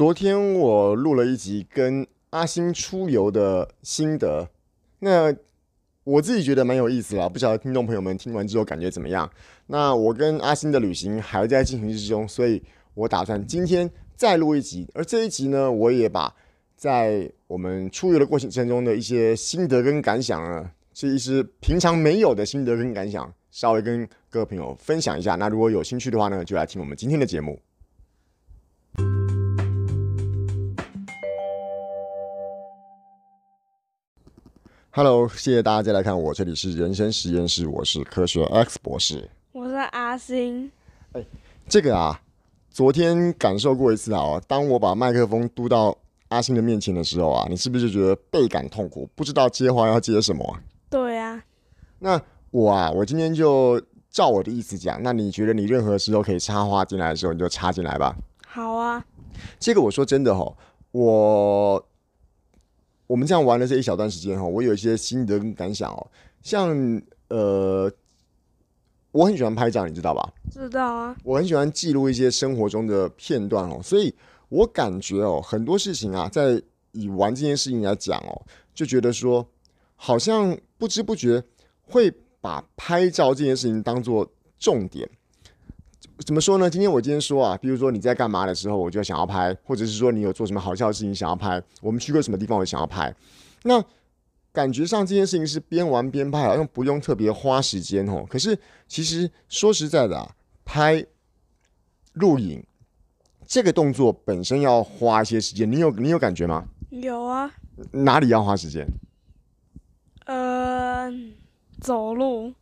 [0.00, 4.48] 昨天我录了一集跟阿星出游的心得，
[5.00, 5.30] 那
[6.04, 9.30] 我自己觉得蛮有意思啦，不晓得听众朋友们听完之后感觉怎么样？
[9.66, 12.62] 那我跟阿星的旅行还在进行之中，所以
[12.94, 16.34] 我打算今天再录一集，而这一集呢，我也把
[16.74, 25.34] 在我们出游的过程中的一些心得跟感想呢，是一些平常没有的心得跟感想，稍微跟各位朋友分享一下。
[25.34, 27.60] 那如果有兴趣的话呢，就来听我们今天的节目。
[34.92, 40.68] Hello，谢谢大家再来看我，这里是人生实验室，我是科学 X 博士，我是阿星。
[41.12, 41.24] 哎，
[41.68, 42.20] 这个啊，
[42.70, 45.96] 昨天感受过一次啊，当我把麦克风嘟到
[46.30, 50.58] 阿星的面前的时候啊，你是不是就觉得倍感痛苦，不知道接话要接什么啊？
[50.90, 51.40] 对啊。
[52.00, 52.20] 那
[52.50, 58.12] 我啊，我今天就照我的意思讲，那你觉得你任何时候可以插话进来的时候，你就插进来吧。
[58.44, 59.04] 好啊。
[59.60, 60.52] 这个我说真的哈，
[60.90, 61.86] 我。
[63.10, 66.06] 我们这样玩了这一小段时间哈，我有一些心得跟感想哦。
[66.42, 66.70] 像
[67.26, 67.90] 呃，
[69.10, 70.32] 我很喜欢拍照，你知道吧？
[70.48, 71.16] 知道啊。
[71.24, 74.14] 我很喜欢记录一些生活中的片段哦，所以
[74.48, 76.62] 我感觉哦，很多事情啊，在
[76.92, 79.44] 以玩这件事情来讲哦，就觉得说，
[79.96, 81.42] 好像不知不觉
[81.82, 84.24] 会把拍照这件事情当做
[84.56, 85.10] 重点。
[86.24, 86.68] 怎么说呢？
[86.68, 93.14] 今天我今天说啊，比如说你在干嘛的时候，我就想要拍，或者是说你有做什么好笑的事情想要拍，我们去过什么地方，我想要拍。
[93.62, 93.82] 那
[94.52, 98.26] 感觉上这件事情是边玩边拍，好像不用特别花时间哦。
[98.28, 101.04] 可是其实说实在的啊，拍
[102.12, 102.62] 录影
[103.46, 106.64] 这个动作本身要花一些时间，你有你有感觉吗？
[106.90, 107.50] 有啊。
[107.92, 108.86] 哪里要花时间？
[110.26, 111.10] 呃，
[111.80, 112.52] 走路。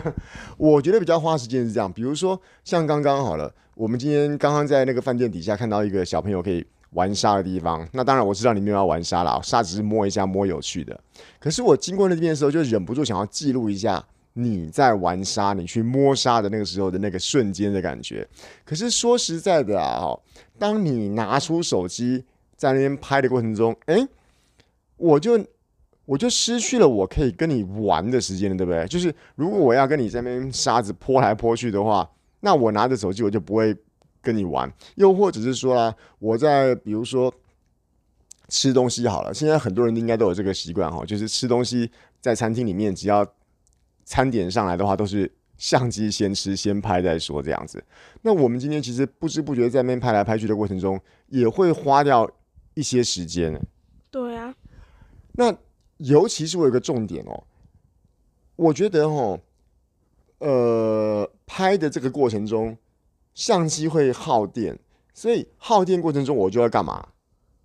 [0.56, 7.86] 我觉得比较花时间是这样，比如说像刚刚好了，我们今天刚刚在那个饭店底下看到一个小朋友可以玩沙的地方。
[7.92, 10.98] 那当然我知道你没有要玩沙了，沙只是摸一下摸有趣的。
[11.38, 14.04] 可是我经过那边的时候，就忍不住想要记录一下
[14.34, 18.26] 你在玩沙、你去摸沙的那个时候的那个瞬间的感觉。
[18.64, 20.16] 可是说实在的啊，
[20.58, 22.24] 当你拿出手机
[22.56, 24.06] 在那边拍的过程中，诶，
[24.96, 25.44] 我就。
[26.04, 28.84] 我就失去了我可以跟你玩的时间了，对不对？
[28.86, 32.08] 就是如果我要跟你在那边沙子泼来泼去的话，
[32.40, 33.74] 那我拿着手机我就不会
[34.20, 34.70] 跟你玩。
[34.96, 37.32] 又或者是说啊，我在比如说
[38.48, 41.88] 吃东西好了，现在很多人应该都有这个习惯哈，就是吃东西
[42.20, 43.24] 在餐厅里面，只要
[44.04, 47.82] 餐点上来的话，都是相机先吃先拍再说这样子。
[48.22, 52.28] 那我们今天其实不知不觉在那边拍来拍去的过程中，也会花掉
[52.74, 53.58] 一些时间。
[54.10, 54.52] 对啊，
[55.34, 55.56] 那。
[56.02, 57.44] 尤其是我有个重点哦，
[58.56, 59.38] 我觉得哦，
[60.38, 62.76] 呃，拍的这个过程中，
[63.34, 64.76] 相机会耗电，
[65.14, 67.10] 所以耗电过程中我就要干嘛？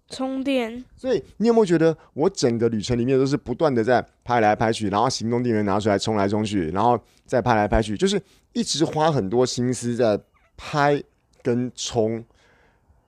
[0.09, 0.85] 充电。
[0.95, 8.21] 所以你有没有觉得我整个旅程里面都是不断的在拍来拍去，然后行动电源拿出来充来充去，然后再拍来拍去，就是
[8.53, 10.19] 一直花很多心思在
[10.55, 11.01] 拍
[11.41, 12.23] 跟充，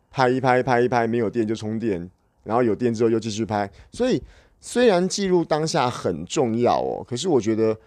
[0.10, 2.10] 拍一拍拍一拍没有电就充电，
[2.44, 4.24] 然后有电之后又继续拍，所以。
[4.62, 7.78] 虽然记录当下很重要哦，可是我觉得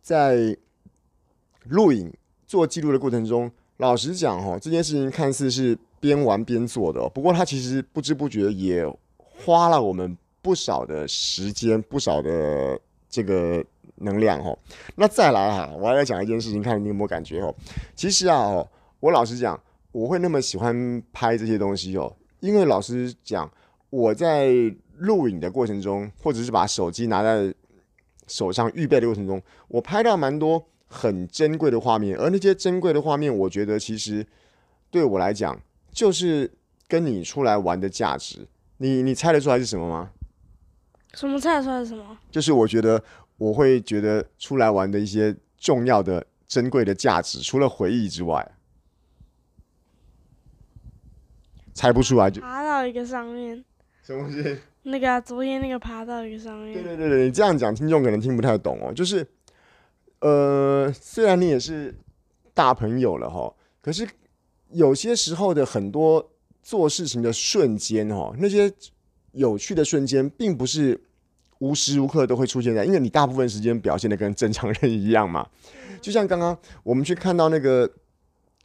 [0.00, 0.56] 在
[1.64, 2.12] 录影
[2.46, 8.84] 做记录的过程中，老实讲哦，这件事情看似是边玩边做的，不过它其实不知不觉也
[9.18, 12.80] 花了我们不少的时间，不少的
[13.10, 13.62] 这个
[13.96, 14.58] 能量哦。
[14.96, 17.54] 那再来哈，我还要讲一件事情，看你有没有感觉哦。
[17.94, 18.68] 其实啊哦，
[19.00, 19.60] 我老实讲，
[19.92, 23.50] 我会那么喜欢拍这些东西哦，因为老实讲，
[23.90, 24.74] 我在。
[25.00, 27.54] 录影的过程中，或者是把手机拿在
[28.26, 34.26] 手上预备的过程中，我拍到蛮多很珍贵的画面，而那些珍贵的画面，我觉得其实
[34.90, 35.56] 对我来讲，
[35.92, 36.50] 就是
[36.88, 38.48] 跟你出来玩的价值。
[38.78, 40.10] 你你猜得出来是什么吗？
[41.14, 42.18] 什么猜得出来是什么？
[42.28, 43.00] 就是我觉得
[43.36, 48.50] 我会觉得出来玩的一些重要的、珍贵的价值，除了回忆之外，
[51.72, 53.64] 猜不出来就爬到一个上面，
[54.08, 54.58] 什么东西？
[54.84, 58.90] 那个、啊、昨天那个爬到一个上面，对对对对，你这样讲听众可能听不太懂哦。
[58.90, 59.26] 就是，
[60.20, 61.94] 呃，虽然你也是
[62.54, 64.08] 大朋友了哈，可是
[64.70, 66.26] 有些时候的很多
[66.62, 68.72] 做事情的瞬间哈，那些
[69.32, 70.98] 有趣的瞬间，并不是
[71.58, 75.46] 无时无刻都会出现在，因为你大部分时间表现的跟正常人一样嘛。
[76.00, 77.90] 就像刚刚我们去看到那个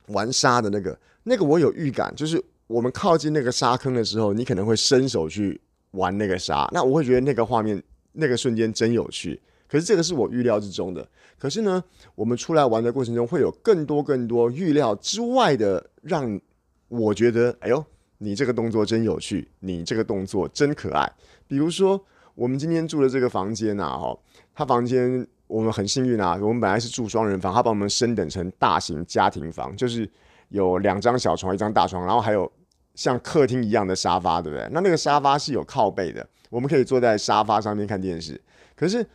[0.07, 2.41] 玩沙的那个，那个我有预感，就是
[2.73, 5.61] 我们靠近那个沙坑的时候，你可能会伸手去。
[5.93, 7.79] 玩那个沙，那我会觉得那个画面、
[8.13, 9.39] 那个瞬间真有趣。
[9.67, 11.07] 可是这个是我预料之中的。
[11.37, 11.83] 可是呢，
[12.15, 16.41] 我们出来玩的过程中，会有更多更多预料之外的，让
[16.87, 17.85] 我觉得，哎呦，
[18.17, 21.07] 你这个动作真有趣，你这个动作真可爱。
[21.47, 22.03] 比如说，
[22.33, 24.19] 我们今天住的这个房间啊，哦，
[24.55, 30.09] 他房间我们很幸运啊，我们本来是住双人房，他把我们升等成大型家庭房，就是
[30.49, 32.51] 有两张小床，一张大床，然后还有
[32.95, 34.67] 像客厅一样的沙发，对不对？
[34.71, 38.39] 那那个沙发是有靠背的，我们可以坐在沙发上面看电视。
[38.75, 39.05] 可是，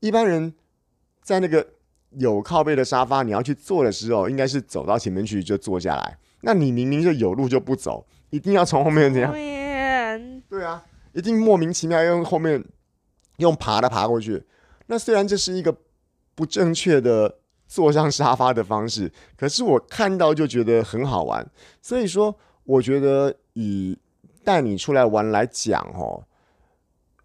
[0.00, 0.52] 一般人
[1.22, 1.66] 在那个
[2.10, 6.18] 有靠背的沙发，你要去坐的时候，应该是走到前面去就坐下来。
[6.40, 9.32] 那你明明就有路就不走，一定要从后面这样？
[10.48, 10.84] 对啊。
[11.12, 12.60] 一定莫名其妙用后面
[13.36, 14.42] 用爬的爬过去，
[14.86, 15.72] 那虽然这是一个
[16.34, 21.48] 不正确的坐上沙发的方式，可是我看到就觉得很好玩。
[21.80, 23.96] 所以说，我觉得以
[24.42, 26.24] 带你出来玩来讲，哦，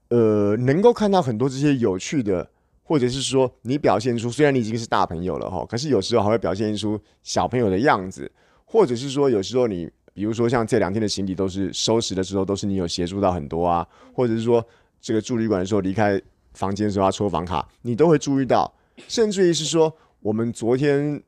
[0.10, 2.50] 呃，能够看到很多这些有趣的，
[2.84, 8.32] 或者是说你表现出，虽然你已经是大朋友了哈，可是有时候还会表现出小朋友的样子，
[8.66, 9.90] 或者是说有时候你。
[10.12, 14.62] 比如说，像这两天的行李都是收拾的时候，都是你有协助到很多啊，或者是说
[15.00, 16.22] 这个住旅馆的时候离开
[16.56, 18.74] 房间的时候要抽房卡，你都会注意到，
[19.08, 21.24] 甚至于是说我们昨天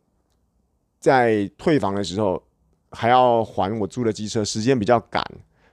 [1.00, 2.44] 在退房的时候
[2.92, 5.24] 还要还我租的机车，时间比较赶，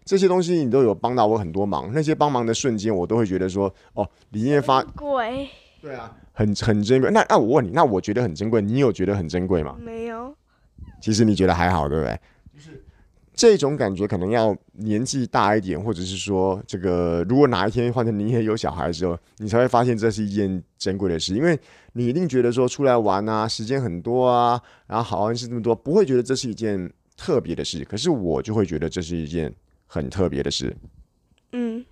[0.05, 1.91] 这些东西你都有帮到我很多忙。
[1.93, 5.49] 那些帮忙的瞬间，我都会觉得说，哦，里面发贵，
[5.83, 7.11] 对啊，很很珍贵。
[7.11, 9.77] 那那我问你，那我觉得很珍贵，你有觉得很珍贵吗？
[9.79, 10.35] 没有。
[11.01, 12.19] 其实你觉得还好，对不对？
[12.55, 12.85] 就是
[13.35, 21.57] 这种感觉可能要年纪大一点，或者是说，这个如果哪一天换成你也有小孩的时候，你才会发现这是一件珍贵的事，因为
[21.93, 27.85] 你一定觉得说出来玩啊，时间很多啊，然后好玩是这么多，不会觉得这是一件特别的事。
[27.85, 29.53] 可是我就会觉得这是一件
[29.87, 30.75] 很特别的事。
[31.53, 31.85] 嗯，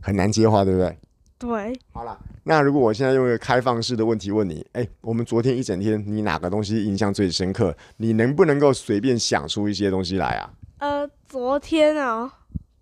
[0.00, 0.96] 很难接话，对不对？
[1.38, 1.78] 对。
[1.92, 7.76] 好了，那如果我现在用一个开放式的问题问你，哎，我们昨天一整天你哪个东西印象最深刻？
[7.98, 10.54] 你能不能够随便想出一些东西来啊？
[10.78, 12.30] 呃，昨天哦，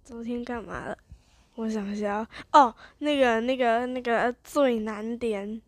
[0.05, 0.99] 昨天干嘛了？
[1.57, 5.63] 我想一下哦，那个、那个、那个最难点。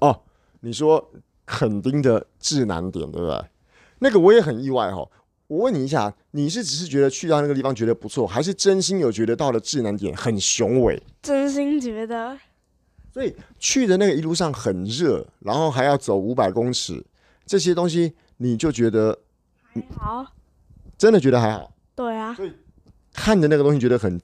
[0.00, 0.22] 哦，
[0.60, 1.10] 你说
[1.46, 3.44] 垦丁的智难点对不对？
[3.98, 5.10] 那个我也很意外哈、哦。
[5.48, 11.02] 我问你一下，你是只是觉得去到那个地方觉得不错，还是真心有觉得到了智难点很雄伟？
[11.20, 12.38] 真心觉得。
[13.12, 17.04] 所以去的那个一路上很热，然后还要走五百公尺，
[17.44, 19.18] 这些东西你就觉得。
[19.94, 20.26] 好，
[20.96, 21.74] 真的觉得还好。
[21.94, 22.52] 对啊，所以
[23.12, 24.18] 看着那个东西觉得很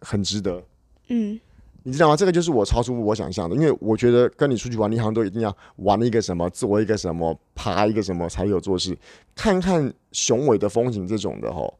[0.00, 0.62] 很值得。
[1.08, 1.40] 嗯，
[1.82, 2.16] 你知道吗？
[2.16, 8.96] 这个就是我超出我想象的，因为我觉得跟你出去玩，你好像都一定要玩一个什么，做一个什么，爬一个什么才有做事。
[9.34, 11.78] 看看雄伟的风景这种的吼，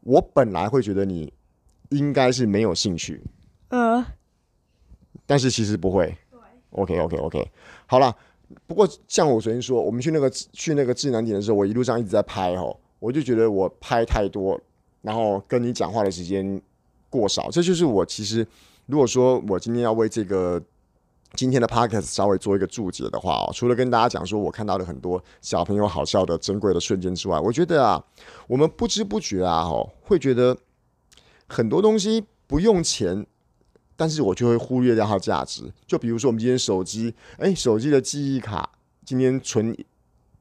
[0.00, 1.32] 我本来会觉得你
[1.90, 3.22] 应该是没有兴趣。
[3.68, 4.04] 呃，
[5.26, 6.16] 但是其实不会。
[6.30, 6.40] 对
[6.70, 7.50] ，OK OK OK，
[7.86, 8.14] 好了。
[8.66, 14.60] 不过，像我昨天说，我们去那个去那个智能点的时候，我一路上一直在拍吼，我就觉得我拍太多，
[15.00, 16.60] 然后跟你讲话的时间
[17.08, 17.50] 过少。
[17.50, 18.46] 这就是我其实，
[18.86, 20.62] 如果说我今天要为这个
[21.34, 28.04] 今天的 podcast 稍微做一个注解的话哦，除了跟大家讲说我看到了很多小朋友好笑的珍贵的瞬间之外，我觉得啊，
[28.46, 30.56] 我们不知不觉啊，哦，会觉得
[31.46, 33.26] 很多东西不用钱。
[33.94, 38.68] 但是我就会忽略掉它价值，就比如说我们今天手机，哎，手机的记忆卡，
[39.04, 39.76] 今天存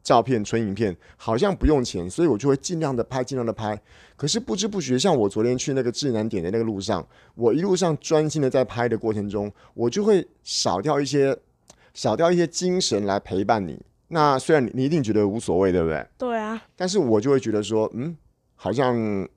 [0.03, 3.79] 照片、存影片，好像不用钱，所以我就会尽量的拍，尽量的拍。
[4.15, 7.05] 可是不知不觉，像我昨天去那个智南点的那个路上，
[7.35, 11.37] 我一路上专心的在拍的过程中，我就会少掉一些，
[11.93, 13.79] 少掉一些精神来陪伴你。
[14.07, 16.07] 那虽然你你一定觉得无所谓，对不对？
[16.17, 16.61] 对啊。
[16.75, 18.15] 但是我就会觉得说，嗯，
[18.55, 19.27] 好像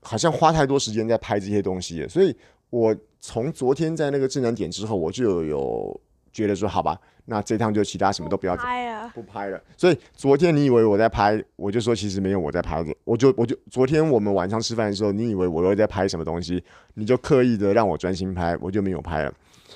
[0.00, 2.36] 好像花太多时间在拍这些东西，所以。
[2.70, 6.00] 我从昨天在那个智能点之后，我就有
[6.34, 9.62] 觉得说，好吧，那这趟就其他什么都不要拍了，不拍了。
[9.76, 12.92] 所以昨天你以为我在拍，我就说其实没有我在拍的。
[13.04, 16.62] 我就我就昨天我们晚上吃饭的时候，你以为我又在拍什么东西，
[16.94, 19.32] 你就刻意的让我专心拍，我就没有拍了。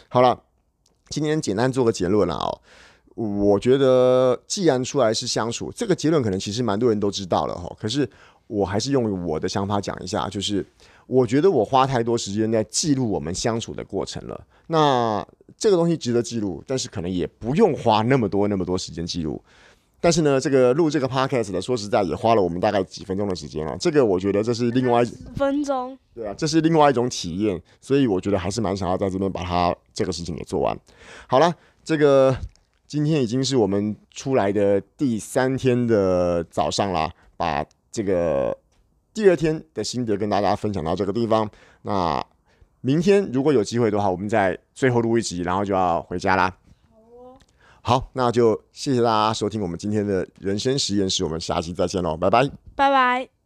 [0.09, 0.39] 好了，
[1.09, 2.61] 今天简单做个结论了哦。
[3.15, 7.75] 我觉得既然出来是相处，这个结论可能其实蛮多人都知道了哈。
[7.81, 8.09] 可是
[8.49, 10.67] 我还是用我的想法讲一下，就是。
[11.09, 14.39] 我觉得我花太多时间在记录我们相处的过程了。
[14.67, 15.27] 那
[15.59, 19.43] 这个东西值得记录，但是可能也不用花那么多那么多时间记录。
[20.01, 23.77] 但是呢，这个录这个 podcast 的，说实在也花了我们大概几分钟的时间啊。
[23.81, 27.61] 这个我觉得这是另外一分钟，对啊，这是另外一种体验。
[27.81, 30.79] 所以我觉得还是蛮想要在这边把它这个事情给做完。
[31.27, 32.37] 好了，这个
[32.87, 38.57] 今天已经是我们出来的第三天的早上啦，把这个。
[39.15, 41.51] 第二天的心得跟大家分享到这个地方。
[41.83, 42.25] 那
[42.81, 46.55] 明天如果有机会的话，我们再最后录一集，然后就要回家啦。
[47.81, 53.38] 好那就谢谢大家收听我们今天的人生实验室，我们下期再见喽，拜拜，拜拜。